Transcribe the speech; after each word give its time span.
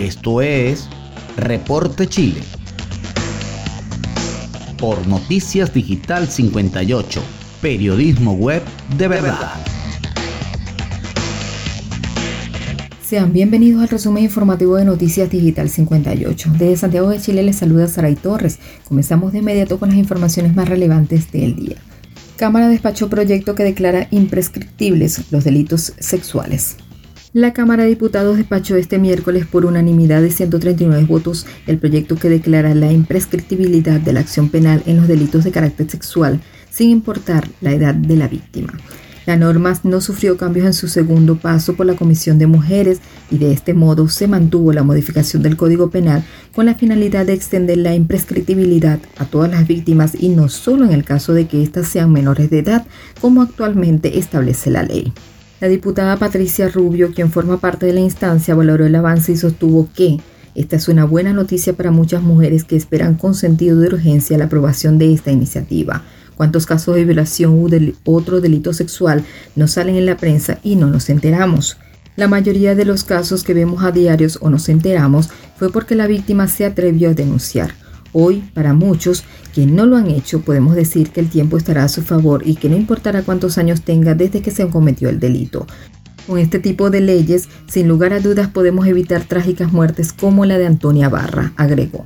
Esto 0.00 0.40
es 0.40 0.88
Reporte 1.36 2.06
Chile. 2.06 2.40
Por 4.78 5.06
Noticias 5.06 5.74
Digital 5.74 6.26
58, 6.26 7.22
periodismo 7.60 8.32
web 8.32 8.62
de 8.96 9.08
verdad. 9.08 9.52
Sean 13.02 13.34
bienvenidos 13.34 13.82
al 13.82 13.90
resumen 13.90 14.24
informativo 14.24 14.76
de 14.76 14.86
Noticias 14.86 15.28
Digital 15.28 15.68
58. 15.68 16.50
Desde 16.52 16.76
Santiago 16.78 17.10
de 17.10 17.20
Chile 17.20 17.42
les 17.42 17.56
saluda 17.56 17.86
Saray 17.86 18.14
Torres. 18.14 18.58
Comenzamos 18.88 19.34
de 19.34 19.40
inmediato 19.40 19.78
con 19.78 19.90
las 19.90 19.98
informaciones 19.98 20.56
más 20.56 20.66
relevantes 20.66 21.30
del 21.30 21.56
día. 21.56 21.76
Cámara 22.38 22.68
despachó 22.68 23.10
proyecto 23.10 23.54
que 23.54 23.64
declara 23.64 24.08
imprescriptibles 24.10 25.30
los 25.30 25.44
delitos 25.44 25.92
sexuales. 25.98 26.78
La 27.32 27.52
Cámara 27.52 27.84
de 27.84 27.90
Diputados 27.90 28.38
despachó 28.38 28.74
este 28.74 28.98
miércoles 28.98 29.46
por 29.46 29.64
unanimidad 29.64 30.20
de 30.20 30.32
139 30.32 31.04
votos 31.04 31.46
el 31.68 31.78
proyecto 31.78 32.16
que 32.16 32.28
declara 32.28 32.74
la 32.74 32.90
imprescriptibilidad 32.90 34.00
de 34.00 34.12
la 34.12 34.18
acción 34.18 34.48
penal 34.48 34.82
en 34.86 34.96
los 34.96 35.06
delitos 35.06 35.44
de 35.44 35.52
carácter 35.52 35.88
sexual, 35.88 36.40
sin 36.70 36.90
importar 36.90 37.48
la 37.60 37.70
edad 37.70 37.94
de 37.94 38.16
la 38.16 38.26
víctima. 38.26 38.72
La 39.26 39.36
norma 39.36 39.78
no 39.84 40.00
sufrió 40.00 40.36
cambios 40.36 40.66
en 40.66 40.74
su 40.74 40.88
segundo 40.88 41.36
paso 41.36 41.76
por 41.76 41.86
la 41.86 41.94
Comisión 41.94 42.36
de 42.38 42.48
Mujeres 42.48 42.98
y 43.30 43.38
de 43.38 43.52
este 43.52 43.74
modo 43.74 44.08
se 44.08 44.26
mantuvo 44.26 44.72
la 44.72 44.82
modificación 44.82 45.44
del 45.44 45.56
Código 45.56 45.88
Penal 45.88 46.24
con 46.52 46.66
la 46.66 46.74
finalidad 46.74 47.26
de 47.26 47.34
extender 47.34 47.78
la 47.78 47.94
imprescriptibilidad 47.94 48.98
a 49.18 49.24
todas 49.24 49.52
las 49.52 49.68
víctimas 49.68 50.16
y 50.18 50.30
no 50.30 50.48
solo 50.48 50.84
en 50.84 50.90
el 50.90 51.04
caso 51.04 51.32
de 51.32 51.46
que 51.46 51.62
éstas 51.62 51.86
sean 51.86 52.10
menores 52.10 52.50
de 52.50 52.58
edad, 52.58 52.86
como 53.20 53.42
actualmente 53.42 54.18
establece 54.18 54.68
la 54.72 54.82
ley. 54.82 55.12
La 55.60 55.68
diputada 55.68 56.16
Patricia 56.16 56.70
Rubio, 56.70 57.12
quien 57.14 57.30
forma 57.30 57.60
parte 57.60 57.84
de 57.84 57.92
la 57.92 58.00
instancia, 58.00 58.54
valoró 58.54 58.86
el 58.86 58.94
avance 58.94 59.32
y 59.32 59.36
sostuvo 59.36 59.90
que 59.94 60.16
esta 60.54 60.76
es 60.76 60.88
una 60.88 61.04
buena 61.04 61.34
noticia 61.34 61.74
para 61.74 61.90
muchas 61.90 62.22
mujeres 62.22 62.64
que 62.64 62.76
esperan 62.76 63.14
con 63.14 63.34
sentido 63.34 63.78
de 63.78 63.88
urgencia 63.88 64.38
la 64.38 64.46
aprobación 64.46 64.96
de 64.96 65.12
esta 65.12 65.30
iniciativa. 65.30 66.02
¿Cuántos 66.34 66.64
casos 66.64 66.96
de 66.96 67.04
violación 67.04 67.52
u 67.52 67.68
otro 68.04 68.40
delito 68.40 68.72
sexual 68.72 69.22
no 69.54 69.68
salen 69.68 69.96
en 69.96 70.06
la 70.06 70.16
prensa 70.16 70.58
y 70.62 70.76
no 70.76 70.86
nos 70.86 71.10
enteramos? 71.10 71.76
La 72.16 72.26
mayoría 72.26 72.74
de 72.74 72.86
los 72.86 73.04
casos 73.04 73.44
que 73.44 73.52
vemos 73.52 73.84
a 73.84 73.92
diarios 73.92 74.38
o 74.40 74.48
nos 74.48 74.68
enteramos 74.70 75.28
fue 75.58 75.70
porque 75.70 75.94
la 75.94 76.06
víctima 76.06 76.48
se 76.48 76.64
atrevió 76.64 77.10
a 77.10 77.14
denunciar. 77.14 77.74
Hoy, 78.12 78.42
para 78.54 78.74
muchos 78.74 79.24
que 79.54 79.66
no 79.66 79.86
lo 79.86 79.96
han 79.96 80.08
hecho, 80.08 80.40
podemos 80.40 80.74
decir 80.74 81.10
que 81.10 81.20
el 81.20 81.28
tiempo 81.28 81.56
estará 81.56 81.84
a 81.84 81.88
su 81.88 82.02
favor 82.02 82.42
y 82.44 82.56
que 82.56 82.68
no 82.68 82.76
importará 82.76 83.22
cuántos 83.22 83.58
años 83.58 83.82
tenga 83.82 84.14
desde 84.14 84.42
que 84.42 84.50
se 84.50 84.66
cometió 84.68 85.08
el 85.08 85.20
delito. 85.20 85.66
Con 86.26 86.38
este 86.38 86.58
tipo 86.58 86.90
de 86.90 87.00
leyes, 87.00 87.48
sin 87.66 87.88
lugar 87.88 88.12
a 88.12 88.20
dudas 88.20 88.48
podemos 88.48 88.86
evitar 88.86 89.24
trágicas 89.24 89.72
muertes 89.72 90.12
como 90.12 90.44
la 90.44 90.58
de 90.58 90.66
Antonia 90.66 91.08
Barra, 91.08 91.52
agregó. 91.56 92.04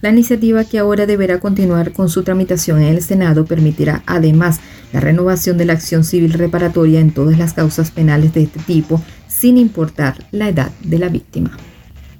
La 0.00 0.08
iniciativa 0.08 0.64
que 0.64 0.78
ahora 0.78 1.04
deberá 1.04 1.40
continuar 1.40 1.92
con 1.92 2.08
su 2.08 2.22
tramitación 2.22 2.80
en 2.80 2.94
el 2.94 3.02
Senado 3.02 3.44
permitirá 3.44 4.02
además 4.06 4.60
la 4.92 5.00
renovación 5.00 5.58
de 5.58 5.66
la 5.66 5.74
acción 5.74 6.04
civil 6.04 6.32
reparatoria 6.32 7.00
en 7.00 7.10
todas 7.10 7.38
las 7.38 7.52
causas 7.52 7.90
penales 7.90 8.32
de 8.32 8.44
este 8.44 8.60
tipo, 8.60 9.02
sin 9.28 9.58
importar 9.58 10.26
la 10.30 10.48
edad 10.48 10.70
de 10.82 10.98
la 10.98 11.08
víctima. 11.08 11.56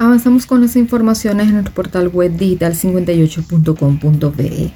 Avanzamos 0.00 0.46
con 0.46 0.62
las 0.62 0.74
informaciones 0.76 1.48
en 1.48 1.52
nuestro 1.52 1.74
portal 1.74 2.08
web 2.08 2.34
digital58.com.be. 2.34 4.72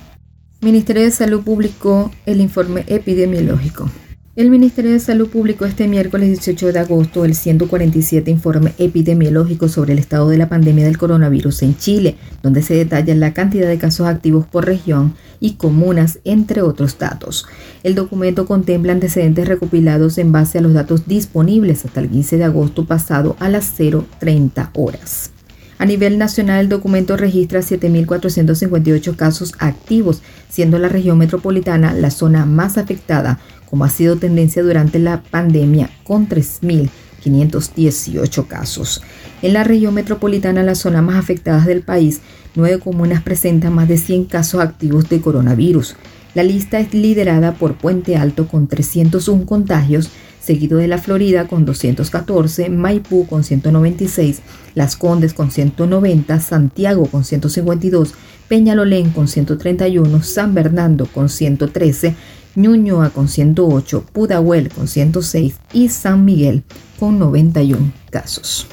Ministerio 0.60 1.02
de 1.02 1.10
Salud 1.10 1.42
publicó 1.42 2.10
el 2.26 2.42
informe 2.42 2.84
epidemiológico. 2.88 3.88
El 4.36 4.50
Ministerio 4.50 4.90
de 4.90 4.98
Salud 4.98 5.28
publicó 5.28 5.64
este 5.64 5.86
miércoles 5.86 6.28
18 6.28 6.72
de 6.72 6.80
agosto 6.80 7.24
el 7.24 7.36
147 7.36 8.32
informe 8.32 8.74
epidemiológico 8.78 9.68
sobre 9.68 9.92
el 9.92 10.00
estado 10.00 10.28
de 10.28 10.38
la 10.38 10.48
pandemia 10.48 10.86
del 10.86 10.98
coronavirus 10.98 11.62
en 11.62 11.76
Chile, 11.76 12.16
donde 12.42 12.60
se 12.62 12.74
detalla 12.74 13.14
la 13.14 13.32
cantidad 13.32 13.68
de 13.68 13.78
casos 13.78 14.08
activos 14.08 14.44
por 14.44 14.66
región 14.66 15.14
y 15.38 15.52
comunas, 15.52 16.18
entre 16.24 16.62
otros 16.62 16.98
datos. 16.98 17.46
El 17.84 17.94
documento 17.94 18.44
contempla 18.44 18.92
antecedentes 18.92 19.46
recopilados 19.46 20.18
en 20.18 20.32
base 20.32 20.58
a 20.58 20.62
los 20.62 20.74
datos 20.74 21.06
disponibles 21.06 21.84
hasta 21.84 22.00
el 22.00 22.08
15 22.08 22.38
de 22.38 22.44
agosto 22.44 22.86
pasado 22.86 23.36
a 23.38 23.48
las 23.48 23.78
0.30 23.78 24.70
horas. 24.74 25.30
A 25.76 25.86
nivel 25.86 26.18
nacional, 26.18 26.60
el 26.60 26.68
documento 26.68 27.16
registra 27.16 27.60
7.458 27.60 29.16
casos 29.16 29.52
activos, 29.58 30.22
siendo 30.48 30.78
la 30.78 30.88
región 30.88 31.18
metropolitana 31.18 31.92
la 31.92 32.10
zona 32.10 32.46
más 32.46 32.78
afectada, 32.78 33.40
como 33.74 33.86
ha 33.86 33.90
sido 33.90 34.14
tendencia 34.14 34.62
durante 34.62 35.00
la 35.00 35.20
pandemia, 35.20 35.90
con 36.04 36.28
3.518 36.28 38.46
casos. 38.46 39.02
En 39.42 39.52
la 39.52 39.64
región 39.64 39.94
metropolitana, 39.94 40.62
la 40.62 40.76
zona 40.76 41.02
más 41.02 41.16
afectada 41.16 41.64
del 41.64 41.82
país, 41.82 42.20
nueve 42.54 42.78
comunas 42.78 43.24
presentan 43.24 43.74
más 43.74 43.88
de 43.88 43.96
100 43.96 44.26
casos 44.26 44.60
activos 44.60 45.08
de 45.08 45.20
coronavirus. 45.20 45.96
La 46.34 46.44
lista 46.44 46.78
es 46.78 46.94
liderada 46.94 47.54
por 47.54 47.74
Puente 47.74 48.16
Alto 48.16 48.46
con 48.46 48.68
301 48.68 49.44
contagios, 49.44 50.10
seguido 50.40 50.78
de 50.78 50.86
la 50.86 50.98
Florida 50.98 51.48
con 51.48 51.64
214, 51.64 52.68
Maipú 52.68 53.26
con 53.26 53.42
196, 53.42 54.40
Las 54.76 54.94
Condes 54.94 55.34
con 55.34 55.50
190, 55.50 56.38
Santiago 56.38 57.06
con 57.06 57.24
152, 57.24 58.14
Peñalolén 58.46 59.10
con 59.10 59.26
131, 59.26 60.22
San 60.22 60.54
Bernardo 60.54 61.06
con 61.06 61.28
113, 61.28 62.14
Ñuñoa 62.56 63.10
con 63.10 63.28
108, 63.28 64.04
Pudahuel 64.12 64.68
con 64.68 64.88
106 64.88 65.56
y 65.72 65.88
San 65.88 66.24
Miguel 66.24 66.62
con 66.98 67.18
91 67.18 67.92
casos. 68.10 68.66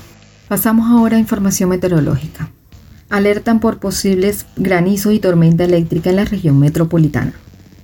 Pasamos 0.47 0.89
ahora 0.89 1.17
a 1.17 1.19
información 1.19 1.69
meteorológica. 1.69 2.51
Alertan 3.09 3.59
por 3.59 3.79
posibles 3.79 4.45
granizos 4.55 5.13
y 5.13 5.19
tormenta 5.19 5.63
eléctrica 5.63 6.09
en 6.09 6.17
la 6.17 6.25
región 6.25 6.59
metropolitana. 6.59 7.33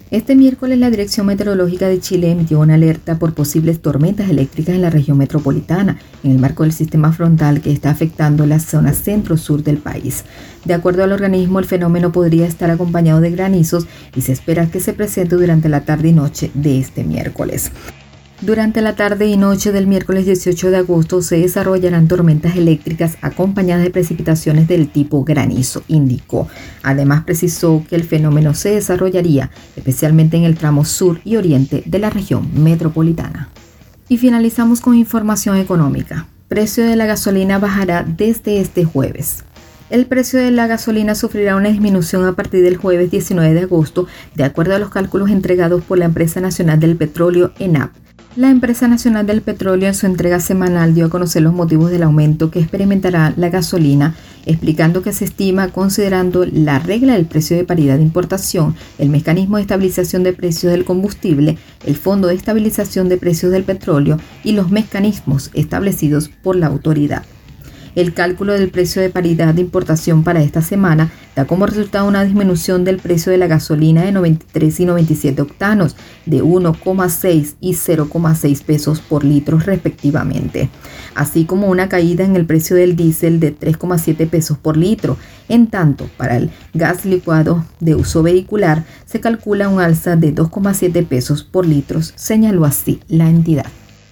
Este 0.09 0.37
miércoles 0.37 0.79
la 0.79 0.89
Dirección 0.89 1.25
Meteorológica 1.25 1.89
de 1.89 1.99
Chile 1.99 2.31
emitió 2.31 2.61
una 2.61 2.75
alerta 2.75 3.19
por 3.19 3.33
posibles 3.33 3.81
tormentas 3.81 4.29
eléctricas 4.29 4.73
en 4.73 4.81
la 4.81 4.89
región 4.89 5.17
metropolitana, 5.17 5.97
en 6.23 6.31
el 6.31 6.39
marco 6.39 6.63
del 6.63 6.71
sistema 6.71 7.11
frontal 7.11 7.59
que 7.59 7.73
está 7.73 7.89
afectando 7.89 8.45
la 8.45 8.61
zona 8.61 8.93
centro-sur 8.93 9.63
del 9.63 9.79
país. 9.79 10.23
De 10.63 10.73
acuerdo 10.73 11.03
al 11.03 11.11
organismo, 11.11 11.59
el 11.59 11.65
fenómeno 11.65 12.13
podría 12.13 12.47
estar 12.47 12.69
acompañado 12.69 13.19
de 13.19 13.31
granizos 13.31 13.85
y 14.15 14.21
se 14.21 14.31
espera 14.31 14.67
que 14.67 14.79
se 14.79 14.93
presente 14.93 15.35
durante 15.35 15.67
la 15.67 15.81
tarde 15.81 16.07
y 16.07 16.13
noche 16.13 16.51
de 16.53 16.79
este 16.79 17.03
miércoles. 17.03 17.73
Durante 18.41 18.81
la 18.81 18.95
tarde 18.95 19.25
y 19.25 19.35
noche 19.35 19.71
del 19.71 19.87
miércoles 19.87 20.27
18 20.27 20.69
de 20.69 20.77
agosto 20.77 21.23
se 21.23 21.39
desarrollarán 21.39 22.07
tormentas 22.07 22.55
eléctricas 22.55 23.17
acompañadas 23.23 23.83
de 23.83 23.89
precipitaciones 23.89 24.67
del 24.67 24.89
tipo 24.89 25.23
granizo, 25.23 25.83
indicó. 25.87 26.47
Además 26.83 27.23
precisó 27.23 27.83
que 27.89 27.95
el 27.95 28.03
fenómeno 28.03 28.53
se 28.53 28.69
desarrollaría 28.69 29.49
especialmente 29.75 30.37
en 30.37 30.43
el 30.43 30.55
tramo 30.55 30.85
sur 30.85 31.19
y 31.25 31.37
oriente 31.37 31.81
de 31.87 31.97
la 31.97 32.11
región 32.11 32.47
metropolitana. 32.53 33.49
Y 34.07 34.19
finalizamos 34.19 34.81
con 34.81 34.93
información 34.93 35.57
económica. 35.57 36.27
Precio 36.47 36.85
de 36.85 36.95
la 36.95 37.07
gasolina 37.07 37.57
bajará 37.57 38.03
desde 38.03 38.61
este 38.61 38.85
jueves. 38.85 39.45
El 39.89 40.05
precio 40.05 40.39
de 40.39 40.51
la 40.51 40.67
gasolina 40.67 41.15
sufrirá 41.15 41.55
una 41.55 41.69
disminución 41.69 42.23
a 42.25 42.33
partir 42.33 42.63
del 42.63 42.77
jueves 42.77 43.09
19 43.09 43.55
de 43.55 43.61
agosto, 43.61 44.05
de 44.35 44.43
acuerdo 44.43 44.75
a 44.75 44.79
los 44.79 44.89
cálculos 44.89 45.31
entregados 45.31 45.83
por 45.83 45.97
la 45.97 46.05
Empresa 46.05 46.39
Nacional 46.39 46.79
del 46.79 46.97
Petróleo, 46.97 47.51
ENAP. 47.57 48.06
La 48.37 48.51
empresa 48.51 48.87
nacional 48.87 49.25
del 49.25 49.41
petróleo 49.41 49.87
en 49.87 49.95
su 49.95 50.05
entrega 50.05 50.39
semanal 50.39 50.93
dio 50.93 51.07
a 51.07 51.09
conocer 51.09 51.41
los 51.41 51.53
motivos 51.53 51.89
del 51.89 52.03
aumento 52.03 52.51
que 52.51 52.59
experimentará 52.59 53.33
la 53.35 53.49
gasolina, 53.49 54.13
explicando 54.45 55.01
que 55.01 55.11
se 55.11 55.25
estima 55.25 55.69
considerando 55.69 56.45
la 56.45 56.77
regla 56.77 57.13
del 57.13 57.25
precio 57.25 57.57
de 57.57 57.63
paridad 57.63 57.97
de 57.97 58.03
importación, 58.03 58.75
el 58.99 59.09
mecanismo 59.09 59.57
de 59.57 59.63
estabilización 59.63 60.21
de 60.21 60.33
precios 60.33 60.71
del 60.71 60.85
combustible, 60.85 61.57
el 61.83 61.95
fondo 61.95 62.27
de 62.27 62.35
estabilización 62.35 63.09
de 63.09 63.17
precios 63.17 63.51
del 63.51 63.63
petróleo 63.63 64.19
y 64.43 64.51
los 64.51 64.69
mecanismos 64.69 65.49
establecidos 65.55 66.29
por 66.29 66.55
la 66.57 66.67
autoridad. 66.67 67.23
El 67.97 68.13
cálculo 68.13 68.53
del 68.53 68.69
precio 68.69 69.01
de 69.01 69.09
paridad 69.09 69.55
de 69.55 69.61
importación 69.61 70.23
para 70.23 70.43
esta 70.43 70.61
semana 70.61 71.11
da 71.35 71.45
como 71.45 71.65
resultado 71.65 72.07
una 72.07 72.23
disminución 72.23 72.83
del 72.83 72.99
precio 72.99 73.31
de 73.31 73.39
la 73.39 73.47
gasolina 73.47 74.03
de 74.03 74.11
93 74.11 74.81
y 74.81 74.85
97 74.85 75.41
octanos 75.41 75.95
de 76.27 76.43
1,6 76.43 77.55
y 77.59 77.73
0,6 77.73 78.63
pesos 78.63 78.99
por 78.99 79.23
litro 79.23 79.57
respectivamente, 79.57 80.69
así 81.15 81.45
como 81.45 81.69
una 81.69 81.89
caída 81.89 82.23
en 82.23 82.35
el 82.35 82.45
precio 82.45 82.75
del 82.75 82.95
diésel 82.95 83.39
de 83.39 83.57
3,7 83.57 84.29
pesos 84.29 84.59
por 84.59 84.77
litro. 84.77 85.17
En 85.49 85.65
tanto, 85.65 86.07
para 86.17 86.37
el 86.37 86.51
gas 86.75 87.03
licuado 87.03 87.65
de 87.79 87.95
uso 87.95 88.21
vehicular 88.21 88.85
se 89.07 89.21
calcula 89.21 89.69
un 89.69 89.81
alza 89.81 90.15
de 90.15 90.35
2,7 90.35 91.03
pesos 91.07 91.43
por 91.43 91.65
litro, 91.65 91.99
señaló 92.03 92.63
así 92.63 92.99
la 93.07 93.27
entidad. 93.27 93.65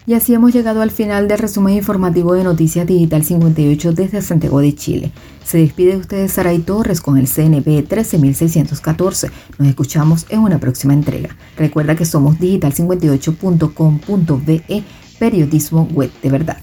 Y 0.07 0.13
así 0.13 0.35
hemos 0.35 0.53
llegado 0.53 0.83
al 0.83 0.91
final 0.91 1.27
del 1.27 1.39
resumen 1.39 1.73
informativo 1.73 2.33
de 2.33 2.43
Noticias 2.43 2.85
Digital 2.85 3.23
58 3.23 3.93
desde 3.93 4.21
Santiago 4.21 4.59
de 4.59 4.75
Chile. 4.75 5.11
Se 5.43 5.57
despide 5.57 5.93
de 5.93 5.97
ustedes 5.97 6.31
Saray 6.31 6.59
Torres 6.59 7.01
con 7.01 7.17
el 7.17 7.27
CNP 7.27 7.81
13614. 7.81 9.31
Nos 9.57 9.67
escuchamos 9.67 10.27
en 10.29 10.41
una 10.41 10.59
próxima 10.59 10.93
entrega. 10.93 11.35
Recuerda 11.57 11.95
que 11.95 12.05
somos 12.05 12.37
digital58.com.be, 12.37 14.83
periodismo 15.17 15.87
web 15.91 16.11
de 16.21 16.29
verdad. 16.29 16.57